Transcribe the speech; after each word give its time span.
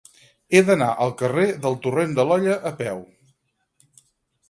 He 0.53 0.61
d'anar 0.69 0.87
al 1.05 1.13
carrer 1.19 1.45
del 1.67 1.79
Torrent 1.85 2.17
de 2.21 2.27
l'Olla 2.31 2.59
a 2.71 2.75
peu. 2.83 3.07